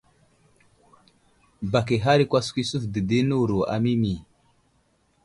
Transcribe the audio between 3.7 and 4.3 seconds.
a Mimi.